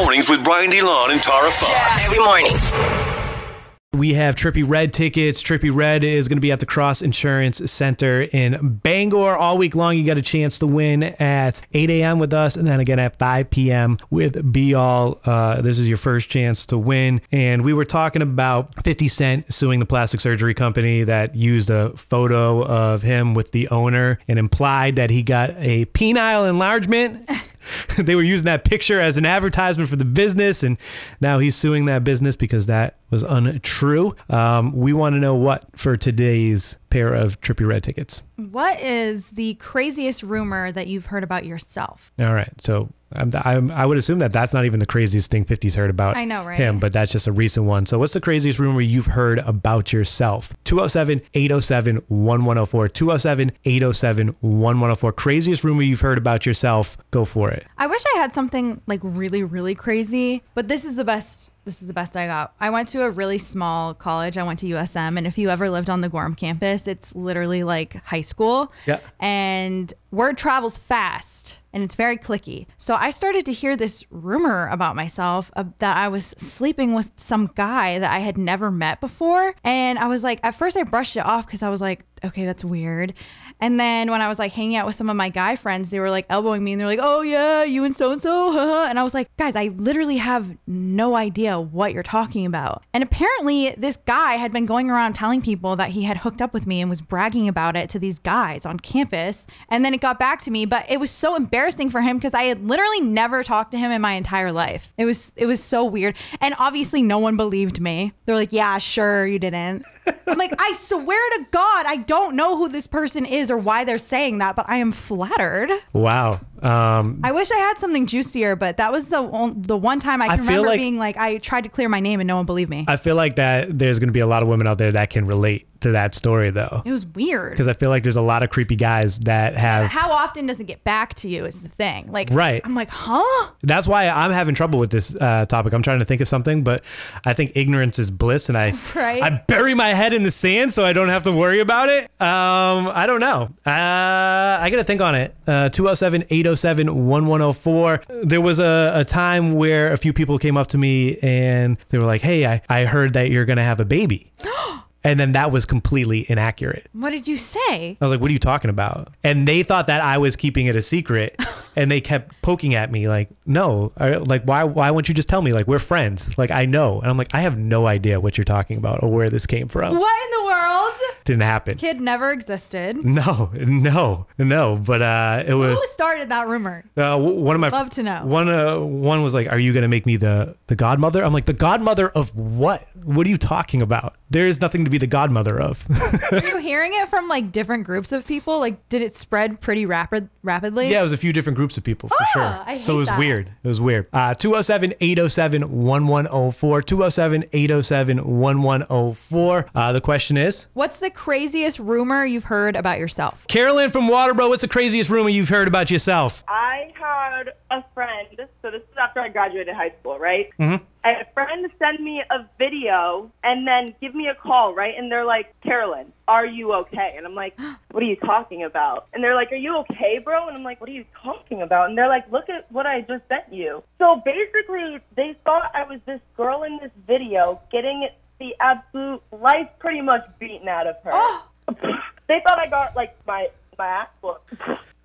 [0.00, 1.70] Hot mornings with Brian DeLon and Tara Fox.
[1.70, 3.60] Yeah, Every morning.
[3.92, 5.42] We have Trippie Redd tickets.
[5.42, 9.74] Trippie Redd is going to be at the Cross Insurance Center in Bangor all week
[9.74, 9.98] long.
[9.98, 12.18] You got a chance to win at 8 a.m.
[12.18, 13.98] with us and then again at 5 p.m.
[14.08, 15.20] with Be All.
[15.26, 17.20] Uh, this is your first chance to win.
[17.30, 21.94] And we were talking about 50 Cent suing the plastic surgery company that used a
[21.94, 27.28] photo of him with the owner and implied that he got a penile enlargement.
[27.98, 30.78] they were using that picture as an advertisement for the business, and
[31.20, 34.14] now he's suing that business because that was untrue.
[34.28, 38.22] Um, we want to know what for today's pair of Trippie Redd tickets.
[38.36, 42.12] What is the craziest rumor that you've heard about yourself?
[42.18, 45.44] All right, so I'm, I'm, I would assume that that's not even the craziest thing
[45.44, 46.56] 50's heard about I know, right?
[46.56, 47.86] him, but that's just a recent one.
[47.86, 50.54] So, what's the craziest rumor you've heard about yourself?
[50.64, 52.88] 207 807 1104.
[52.88, 55.12] 207 807 1104.
[55.12, 56.96] Craziest rumor you've heard about yourself.
[57.10, 57.66] Go for it.
[57.78, 61.52] I wish I had something like really, really crazy, but this is the best.
[61.64, 62.54] This is the best I got.
[62.58, 64.38] I went to a really small college.
[64.38, 67.64] I went to USM, and if you ever lived on the Gorham campus, it's literally
[67.64, 68.72] like high school.
[68.86, 69.00] Yeah.
[69.18, 72.66] And word travels fast, and it's very clicky.
[72.78, 77.12] So I started to hear this rumor about myself uh, that I was sleeping with
[77.16, 80.84] some guy that I had never met before, and I was like, at first I
[80.84, 83.14] brushed it off because I was like, okay, that's weird.
[83.60, 86.00] And then when I was like hanging out with some of my guy friends, they
[86.00, 88.58] were like elbowing me and they're like, oh yeah, you and so and so.
[88.88, 92.82] And I was like, guys, I literally have no idea what you're talking about.
[92.94, 96.52] And apparently, this guy had been going around telling people that he had hooked up
[96.52, 99.46] with me and was bragging about it to these guys on campus.
[99.68, 102.34] And then it got back to me, but it was so embarrassing for him because
[102.34, 104.94] I had literally never talked to him in my entire life.
[104.96, 106.16] It was it was so weird.
[106.40, 108.12] And obviously no one believed me.
[108.24, 109.84] They're like, "Yeah, sure, you didn't."
[110.26, 113.84] I'm like, "I swear to God, I don't know who this person is or why
[113.84, 116.40] they're saying that, but I am flattered." Wow.
[116.62, 120.20] Um, I wish I had something juicier, but that was the on- the one time
[120.20, 122.28] I I can feel remember like- being like, I tried to clear my name and
[122.28, 122.84] no one believed me.
[122.86, 125.08] I feel like that there's going to be a lot of women out there that
[125.10, 126.82] can relate to that story though.
[126.84, 127.50] it was weird.
[127.52, 129.86] Because I feel like there's a lot of creepy guys that have.
[129.90, 131.44] How often does it get back to you?
[131.44, 132.10] Is the thing.
[132.10, 132.60] Like, Right.
[132.64, 133.50] I'm like, huh?
[133.62, 135.72] That's why I'm having trouble with this uh, topic.
[135.72, 136.84] I'm trying to think of something, but
[137.26, 139.22] I think ignorance is bliss, and I Right.
[139.22, 142.04] I bury my head in the sand so I don't have to worry about it.
[142.20, 143.48] Um, I don't know.
[143.66, 145.34] Uh, I got to think on it.
[145.46, 148.02] Uh, 207 807 1104.
[148.24, 151.98] There was a, a time where a few people came up to me and they
[151.98, 154.30] were like, "Hey, I, I heard that you're gonna have a baby,"
[155.02, 156.86] and then that was completely inaccurate.
[156.92, 157.96] What did you say?
[158.00, 160.66] I was like, "What are you talking about?" And they thought that I was keeping
[160.66, 161.36] it a secret,
[161.76, 164.64] and they kept poking at me like, "No, like why?
[164.64, 165.52] Why won't you just tell me?
[165.52, 166.36] Like we're friends.
[166.38, 169.10] Like I know." And I'm like, "I have no idea what you're talking about or
[169.10, 169.96] where this came from.
[169.98, 170.92] What in the world?
[171.24, 171.76] Didn't happen.
[171.76, 173.04] Kid never existed.
[173.04, 174.76] No, no, no.
[174.76, 176.84] But uh, it was Who started that rumor?
[176.96, 178.24] uh, one of my Love to know.
[178.24, 181.46] One uh, one was like, "Are you gonna make me the the godmother?" I'm like,
[181.46, 182.86] "The godmother of what?
[183.04, 184.14] What are you talking about?
[184.30, 185.86] There is nothing to be the godmother of."
[186.32, 188.60] Were you hearing it from like different groups of people?
[188.60, 190.90] Like, did it spread pretty rapid rapidly?
[190.90, 192.42] Yeah, it was a few different groups of people for sure.
[192.42, 193.18] Ah, I so it was that.
[193.18, 193.48] weird.
[193.62, 194.06] It was weird.
[194.12, 196.82] Uh 207 807 1104.
[196.82, 199.66] 207 807 1104.
[199.74, 203.46] Uh, the question is What's the craziest rumor you've heard about yourself?
[203.48, 206.44] Carolyn from Waterboro, what's the craziest rumor you've heard about yourself?
[206.48, 208.28] I had a friend,
[208.62, 210.50] so this is after I graduated high school, right?
[210.58, 210.84] Mm-hmm.
[211.04, 214.94] I had a friend send me a video and then give me a call, right?
[214.96, 217.14] And they're like, Carolyn, are you okay?
[217.16, 217.58] And I'm like,
[217.90, 219.08] what are you talking about?
[219.12, 220.46] And they're like, are you okay, bro?
[220.46, 221.88] And I'm like, what are you talking about?
[221.88, 223.82] And they're like, look at what I just sent you.
[223.98, 229.68] So basically, they thought I was this girl in this video getting the absolute life
[229.80, 231.10] pretty much beaten out of her.
[231.12, 231.46] Oh.
[232.28, 234.54] they thought I got like my my ass whooped.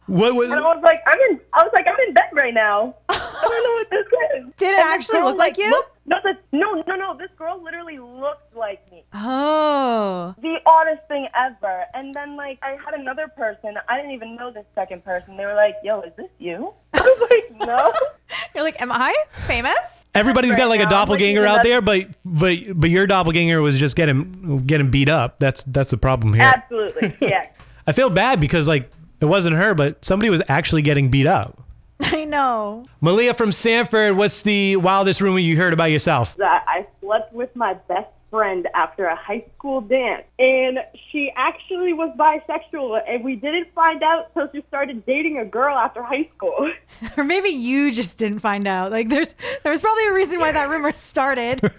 [0.07, 1.39] What was And I was like, I'm in.
[1.53, 2.95] I was like, I'm in bed right now.
[3.09, 4.05] I don't know what this
[4.47, 4.53] is.
[4.57, 5.69] Did it And actually look like you?
[5.69, 7.17] looked- no, this, no, no, no.
[7.17, 9.03] This girl literally looked like me.
[9.11, 10.35] Oh.
[10.39, 11.85] The oddest thing ever.
[11.95, 13.75] And then like, I had another person.
[13.89, 15.35] I didn't even know this second person.
[15.35, 16.73] They were like, Yo, is this you?
[16.93, 17.91] I was like, No.
[18.53, 19.15] You're like, am I
[19.47, 20.05] famous?
[20.13, 20.85] Everybody's got like a now.
[20.85, 25.09] I'm doppelganger looking out there, but but but your doppelganger was just getting getting beat
[25.09, 25.39] up.
[25.39, 26.43] That's that's the problem here.
[26.43, 27.15] Absolutely.
[27.27, 27.47] Yeah.
[27.87, 28.89] I feel bad because like
[29.21, 31.61] it wasn't her, but somebody was actually getting beat up.
[32.01, 32.85] I know.
[33.01, 36.35] Malia from Sanford, what's the wildest rumor you heard about yourself?
[36.37, 40.23] that I slept with my best friend after a high school dance.
[40.37, 45.45] And she actually was bisexual, and we didn't find out till she started dating a
[45.45, 46.71] girl after high school.
[47.17, 48.91] Or maybe you just didn't find out.
[48.91, 51.61] Like, there's there's probably a reason why that rumor started.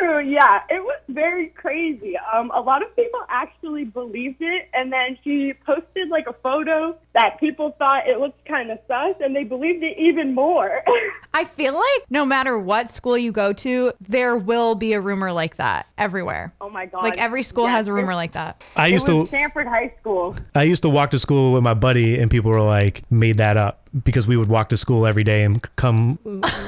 [0.00, 0.30] true, true.
[0.30, 2.14] Yeah, it was very crazy.
[2.32, 6.96] Um, a lot of people actually believed it, and then she posted like a photo
[7.14, 10.82] that people thought it looked kind of sus, and they believed it even more.
[11.34, 15.32] I feel like no matter what school you go to, there will be a rumor
[15.32, 16.52] like that everywhere.
[16.60, 17.02] oh my god!
[17.02, 18.64] Like every school Yes, has a rumor like that.
[18.76, 20.36] I It used was to Sanford High School.
[20.54, 23.56] I used to walk to school with my buddy, and people were like, "Made that
[23.56, 26.18] up," because we would walk to school every day and come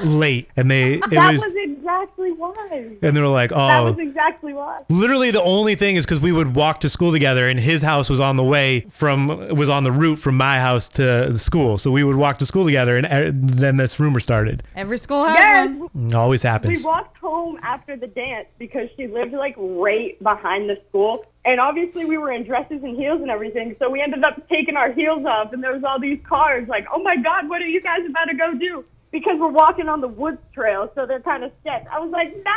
[0.05, 1.53] late, and they it That was was
[2.01, 2.97] exactly exactly why.
[3.01, 3.67] And they're like, oh.
[3.67, 4.81] That was exactly why.
[4.89, 8.09] literally the only thing is because we would walk to school together, and his house
[8.09, 11.77] was on the way from was on the route from my house to the school.
[11.77, 14.63] So we would walk to school together, and uh, then this rumor started.
[14.75, 15.79] Every school has Yes.
[15.93, 16.07] one.
[16.07, 16.83] It always happens.
[16.83, 21.25] We walked home after the dance because she lived like right behind the school.
[21.45, 23.75] And obviously we were in dresses and heels and everything.
[23.77, 26.87] So we ended up taking our heels off and there was all these cars like,
[26.91, 28.85] oh my God, what are you guys about to go do?
[29.13, 31.85] Because we're walking on the woods trail, so they're kind of sketch.
[31.89, 32.51] I was like, no!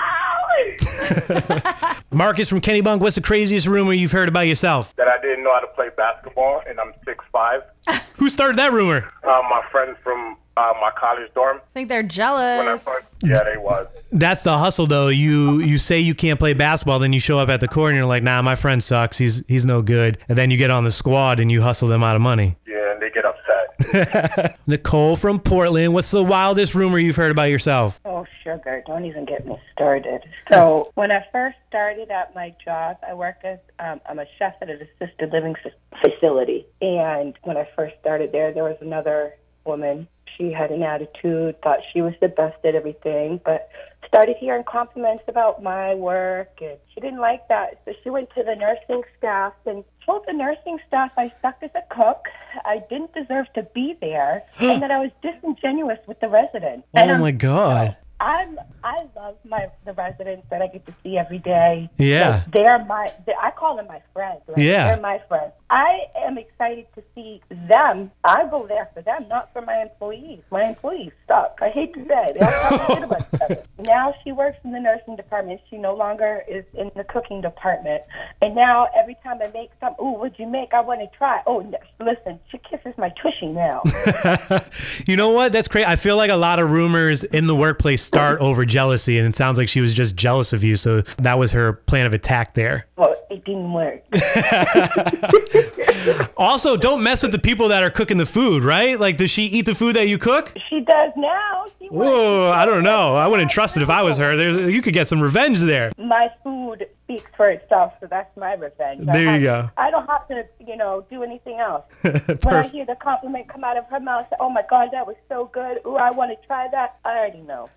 [2.16, 4.95] Marcus from Kennebunk, what's the craziest rumor you've heard about yourself?
[4.97, 7.61] that I didn't know how to play basketball, and I'm six five.
[8.16, 9.12] Who started that rumor?
[9.23, 11.59] Uh, my friends from uh, my college dorm.
[11.59, 12.85] I think they're When I jealous.
[12.85, 14.09] first, yeah, they was.
[14.11, 15.09] That's the hustle, though.
[15.09, 17.99] You you say you can't play basketball, then you show up at the court and
[17.99, 19.19] you're like, nah, my friend sucks.
[19.19, 20.16] He's he's no good.
[20.29, 22.57] And then you get on the squad and you hustle them out of money.
[22.66, 23.76] Yeah, and they get upset.
[24.66, 28.01] Nicole from Portland, what's the wildest rumor you've heard about yourself?
[28.05, 30.22] Oh, sugar, don't even get me started.
[30.49, 34.55] So, when I first started at my job, I work as um, I'm a chef
[34.61, 35.55] at an assisted living
[36.03, 36.66] facility.
[36.81, 40.09] And when I first started there, there was another woman.
[40.37, 43.70] She had an attitude, thought she was the best at everything, but
[44.07, 47.81] started hearing compliments about my work, and she didn't like that.
[47.85, 51.71] So she went to the nursing staff and told the nursing staff I sucked as
[51.75, 52.25] a cook.
[52.64, 56.87] I didn't deserve to be there, and that I was disingenuous with the residents.
[56.95, 57.97] Oh and Oh I'm my god.
[58.19, 61.90] I'm I love my the residents that I get to see every day.
[61.99, 62.31] Yeah.
[62.47, 64.40] Like, they're my they, I call them my friends.
[64.49, 64.87] Like, Yeah.
[64.95, 65.53] they're my friends.
[65.69, 68.11] I am excited to see them.
[68.25, 70.40] I go there for them, not for my employees.
[70.51, 71.59] My employees suck.
[71.61, 73.62] I hate to say they all talk shit about each other.
[73.87, 75.61] Now she works in the nursing department.
[75.70, 78.03] She no longer is in the cooking department.
[78.42, 80.75] And now every time I make some, ooh, what'd you make?
[80.75, 81.40] I want to try.
[81.46, 83.83] Oh, n- listen, she kisses my tushy now.
[85.07, 85.53] You know what?
[85.53, 85.87] That's crazy.
[85.87, 89.35] I feel like a lot of rumors in the workplace start over jealousy, and it
[89.35, 90.77] sounds like she was just jealous of you.
[90.77, 92.87] So that was her plan of attack there.
[92.96, 93.15] well,
[93.47, 94.05] didn't work.
[96.37, 98.99] Also, don't mess with the people that are cooking the food, right?
[99.01, 100.53] Like, does she eat the food that you cook?
[100.69, 101.65] She does now.
[101.79, 103.17] She Whoa, I don't know.
[103.17, 104.37] I wouldn't trust it if I was her.
[104.37, 105.91] There, you could get some revenge there.
[105.99, 109.07] my food speaks for itself, so that's my revenge.
[109.09, 109.71] I There you have- go.
[109.77, 111.85] I don't have to, you know, do anything else.
[112.03, 115.07] when I hear the compliment come out of her mouth, say, oh my God, that
[115.07, 115.79] was so good.
[115.87, 116.99] Ooh, I want to try that.
[117.05, 117.69] I already know.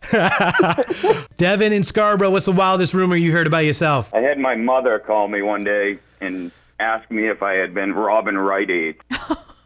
[1.38, 4.12] Devin in Scarborough, what's the wildest rumor you heard about yourself?
[4.16, 7.94] I had my mother call me one day and ask me if I had been
[7.94, 8.96] robbing Rite Aid.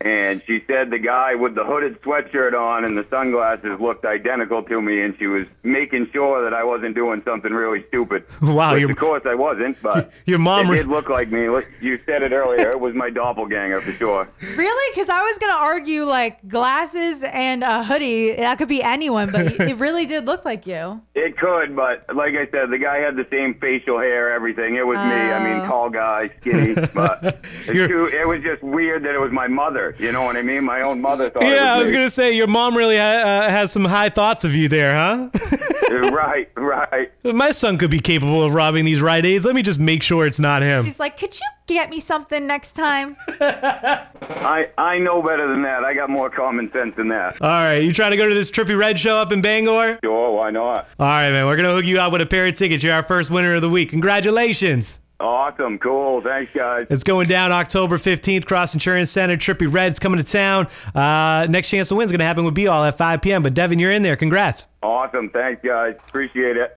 [0.00, 4.62] and she said the guy with the hooded sweatshirt on and the sunglasses looked identical
[4.62, 8.24] to me, and she was making sure that I wasn't doing something really stupid.
[8.40, 11.30] Wow, Which, your- of course I wasn't, but Your mom it re- did look like
[11.30, 11.42] me.
[11.80, 14.28] You said it earlier; it was my doppelganger for sure.
[14.56, 14.92] Really?
[14.94, 18.36] Because I was gonna argue like glasses and a hoodie.
[18.36, 21.00] That could be anyone, but it really did look like you.
[21.14, 24.76] It could, but like I said, the guy had the same facial hair, everything.
[24.76, 25.02] It was me.
[25.32, 25.66] I mean, Oh.
[25.66, 29.87] tall guy, skinny, but too, it was just weird that it was my mother.
[29.98, 30.64] You know what I mean?
[30.64, 31.42] My own mother thought.
[31.42, 31.96] it Yeah, I was me.
[31.96, 33.02] gonna say your mom really ha-
[33.46, 35.28] uh, has some high thoughts of you there, huh?
[36.12, 37.10] right, right.
[37.24, 39.44] My son could be capable of robbing these Rite Aids.
[39.44, 40.84] Let me just make sure it's not him.
[40.84, 45.84] She's like, "Could you get me something next time?" I I know better than that.
[45.84, 47.40] I got more common sense than that.
[47.40, 49.98] All right, you trying to go to this Trippie Redd show up in Bangor?
[50.04, 50.86] Sure, why not?
[50.98, 51.46] All right, man.
[51.46, 52.82] We're gonna hook you up with a pair of tickets.
[52.84, 53.90] You're our first winner of the week.
[53.90, 55.00] Congratulations.
[55.20, 56.20] Awesome, cool.
[56.20, 56.86] Thanks, guys.
[56.90, 59.36] It's going down October 15th, Cross Insurance Center.
[59.36, 60.68] Trippie Redd's coming to town.
[60.94, 63.42] Uh, next chance to win is going to happen with Be All at 5 p.m.
[63.42, 64.14] But Devin, you're in there.
[64.16, 64.66] Congrats.
[64.82, 65.96] Awesome, thanks, guys.
[65.96, 66.76] Appreciate it.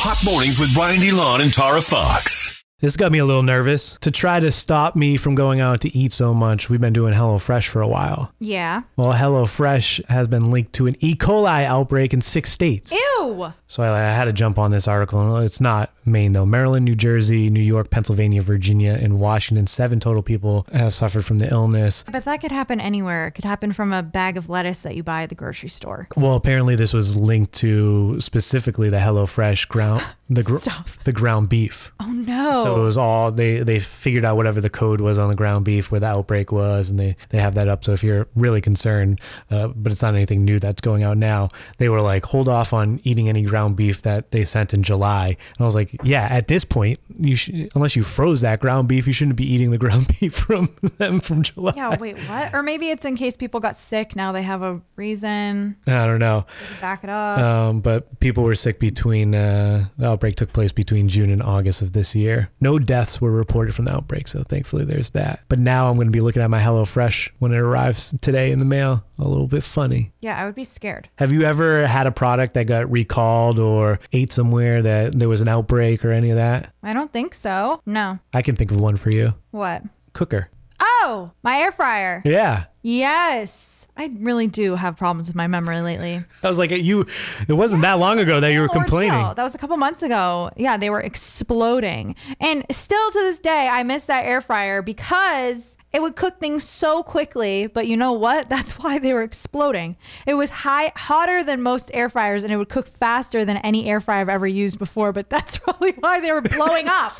[0.00, 2.57] Hot mornings with Brian DeLon and Tara Fox.
[2.80, 3.96] This got me a little nervous.
[4.02, 7.12] To try to stop me from going out to eat so much, we've been doing
[7.12, 8.32] HelloFresh for a while.
[8.38, 8.82] Yeah.
[8.94, 11.16] Well, HelloFresh has been linked to an E.
[11.16, 12.92] coli outbreak in six states.
[12.92, 13.52] Ew.
[13.66, 15.38] So I, I had to jump on this article.
[15.38, 16.46] It's not Maine, though.
[16.46, 19.66] Maryland, New Jersey, New York, Pennsylvania, Virginia, and Washington.
[19.66, 22.04] Seven total people have suffered from the illness.
[22.12, 23.26] But that could happen anywhere.
[23.26, 26.06] It could happen from a bag of lettuce that you buy at the grocery store.
[26.16, 30.88] Well, apparently this was linked to specifically the HelloFresh ground, the gr- Stop.
[31.04, 31.90] the ground beef.
[32.00, 32.62] Oh no.
[32.62, 35.64] So it was all they they figured out whatever the code was on the ground
[35.64, 37.82] beef where the outbreak was, and they they have that up.
[37.84, 41.48] So if you're really concerned, uh, but it's not anything new that's going out now,
[41.78, 45.28] they were like hold off on eating any ground beef that they sent in July.
[45.28, 48.88] And I was like, yeah, at this point, you should, unless you froze that ground
[48.88, 51.72] beef, you shouldn't be eating the ground beef from them from July.
[51.76, 52.52] yeah, wait, what?
[52.54, 54.14] Or maybe it's in case people got sick.
[54.14, 56.44] Now they have a reason I don't know.
[56.80, 57.38] back it up.
[57.38, 59.86] Um, but people were sick between uh,
[60.18, 62.50] outbreak took place between June and August of this year.
[62.60, 65.44] No deaths were reported from the outbreak, so thankfully there's that.
[65.48, 68.58] But now I'm going to be looking at my HelloFresh when it arrives today in
[68.58, 69.04] the mail.
[69.20, 70.10] A little bit funny.
[70.20, 71.08] Yeah, I would be scared.
[71.18, 75.40] Have you ever had a product that got recalled or ate somewhere that there was
[75.40, 76.74] an outbreak or any of that?
[76.82, 77.80] I don't think so.
[77.86, 78.18] No.
[78.34, 79.34] I can think of one for you.
[79.52, 79.84] What?
[80.14, 80.50] Cooker.
[80.80, 82.22] Oh, Oh, my air fryer.
[82.24, 82.64] Yeah.
[82.82, 83.86] Yes.
[83.96, 86.20] I really do have problems with my memory lately.
[86.42, 87.04] I was like, you.
[87.48, 89.34] It wasn't that long ago that you were complaining.
[89.34, 90.50] That was a couple months ago.
[90.56, 92.14] Yeah, they were exploding.
[92.40, 96.62] And still to this day, I miss that air fryer because it would cook things
[96.62, 97.66] so quickly.
[97.66, 98.48] But you know what?
[98.58, 99.96] That's why they were exploding.
[100.26, 103.90] It was high, hotter than most air fryers, and it would cook faster than any
[103.90, 105.12] air fryer I've ever used before.
[105.12, 107.12] But that's probably why they were blowing up.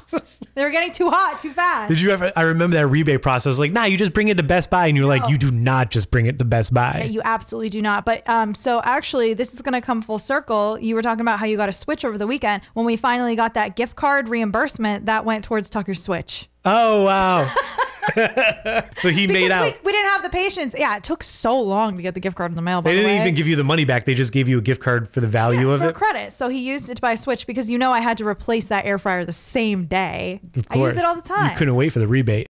[0.54, 1.88] they were getting too hot, too fast.
[1.88, 2.32] Did you ever?
[2.36, 3.58] I remember that rebate process.
[3.58, 5.90] Like, nah, you just bring it to Best Buy, and you're like, you do not
[5.90, 7.08] just bring it to Best Buy.
[7.10, 8.04] You absolutely do not.
[8.04, 10.78] But um, so actually, this is going to come full circle.
[10.78, 12.62] You were talking about how you got a Switch over the weekend.
[12.74, 16.48] When we finally got that gift card reimbursement, that went towards Tucker's Switch.
[16.64, 17.52] Oh wow.
[18.96, 19.64] so he made out.
[19.64, 20.74] we, we didn't have the patience.
[20.76, 22.82] Yeah, it took so long to get the gift card in the mail.
[22.82, 23.20] They didn't way.
[23.20, 24.04] even give you the money back.
[24.04, 25.94] They just gave you a gift card for the value of for it.
[25.94, 26.32] credit.
[26.32, 28.68] So he used it to buy a Switch because you know I had to replace
[28.68, 30.40] that air fryer the same day.
[30.56, 30.94] Of course.
[30.94, 31.50] I use it all the time.
[31.50, 32.36] You couldn't wait for the rebate.